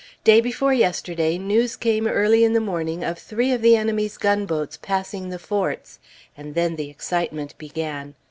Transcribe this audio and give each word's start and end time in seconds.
Day 0.23 0.41
before 0.41 0.73
yesterday, 0.73 1.37
news 1.37 1.75
came 1.75 2.07
early 2.07 2.43
in 2.43 2.53
the 2.53 2.59
morning 2.59 3.03
of 3.03 3.19
three 3.19 3.51
of 3.51 3.61
the 3.61 3.75
enemy's 3.75 4.17
boats 4.47 4.79
passing 4.81 5.29
the 5.29 5.37
Forts, 5.37 5.99
and 6.35 6.55
then 6.55 6.75
the 6.75 6.89
excitement 6.89 7.55
began. 7.59 8.15